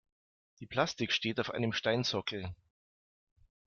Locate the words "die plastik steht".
0.59-1.39